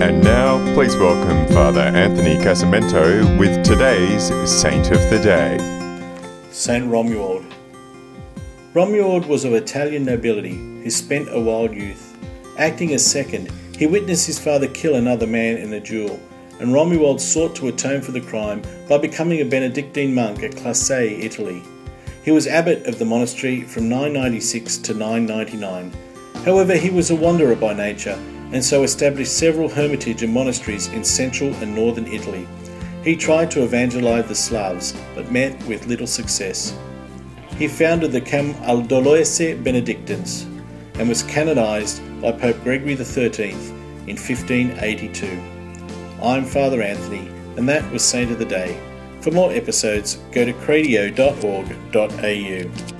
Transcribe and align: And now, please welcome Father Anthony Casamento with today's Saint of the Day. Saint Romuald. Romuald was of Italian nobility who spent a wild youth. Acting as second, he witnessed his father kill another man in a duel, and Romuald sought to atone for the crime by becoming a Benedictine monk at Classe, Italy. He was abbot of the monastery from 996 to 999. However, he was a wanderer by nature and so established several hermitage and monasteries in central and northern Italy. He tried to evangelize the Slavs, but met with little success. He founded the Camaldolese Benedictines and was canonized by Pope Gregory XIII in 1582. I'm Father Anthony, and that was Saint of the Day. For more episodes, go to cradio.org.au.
And 0.00 0.22
now, 0.22 0.58
please 0.74 0.96
welcome 0.96 1.52
Father 1.52 1.80
Anthony 1.80 2.36
Casamento 2.36 3.36
with 3.36 3.64
today's 3.64 4.28
Saint 4.48 4.92
of 4.92 5.00
the 5.10 5.18
Day. 5.18 5.58
Saint 6.52 6.84
Romuald. 6.84 7.44
Romuald 8.74 9.26
was 9.26 9.44
of 9.44 9.54
Italian 9.54 10.04
nobility 10.04 10.54
who 10.54 10.88
spent 10.88 11.34
a 11.34 11.40
wild 11.40 11.74
youth. 11.74 12.16
Acting 12.58 12.94
as 12.94 13.04
second, 13.04 13.50
he 13.76 13.88
witnessed 13.88 14.28
his 14.28 14.38
father 14.38 14.68
kill 14.68 14.94
another 14.94 15.26
man 15.26 15.56
in 15.56 15.72
a 15.72 15.80
duel, 15.80 16.20
and 16.60 16.68
Romuald 16.68 17.18
sought 17.18 17.56
to 17.56 17.66
atone 17.66 18.00
for 18.00 18.12
the 18.12 18.20
crime 18.20 18.62
by 18.88 18.98
becoming 18.98 19.40
a 19.40 19.44
Benedictine 19.44 20.14
monk 20.14 20.44
at 20.44 20.56
Classe, 20.56 20.92
Italy. 20.92 21.60
He 22.24 22.30
was 22.30 22.46
abbot 22.46 22.86
of 22.86 23.00
the 23.00 23.04
monastery 23.04 23.62
from 23.62 23.88
996 23.88 24.78
to 24.78 24.94
999. 24.94 25.92
However, 26.44 26.76
he 26.76 26.90
was 26.90 27.10
a 27.10 27.16
wanderer 27.16 27.56
by 27.56 27.74
nature 27.74 28.16
and 28.52 28.64
so 28.64 28.82
established 28.82 29.36
several 29.36 29.68
hermitage 29.68 30.22
and 30.22 30.32
monasteries 30.32 30.88
in 30.88 31.04
central 31.04 31.52
and 31.56 31.74
northern 31.74 32.06
Italy. 32.06 32.48
He 33.04 33.16
tried 33.16 33.50
to 33.52 33.62
evangelize 33.62 34.26
the 34.26 34.34
Slavs, 34.34 34.94
but 35.14 35.30
met 35.30 35.62
with 35.66 35.86
little 35.86 36.06
success. 36.06 36.76
He 37.56 37.68
founded 37.68 38.12
the 38.12 38.20
Camaldolese 38.20 39.62
Benedictines 39.62 40.46
and 40.94 41.08
was 41.08 41.22
canonized 41.24 42.02
by 42.20 42.32
Pope 42.32 42.62
Gregory 42.62 42.96
XIII 42.96 43.52
in 44.06 44.16
1582. 44.16 45.26
I'm 46.22 46.44
Father 46.44 46.82
Anthony, 46.82 47.28
and 47.56 47.68
that 47.68 47.90
was 47.92 48.02
Saint 48.02 48.30
of 48.30 48.38
the 48.38 48.44
Day. 48.44 48.80
For 49.20 49.30
more 49.30 49.52
episodes, 49.52 50.18
go 50.32 50.44
to 50.44 50.52
cradio.org.au. 50.52 52.97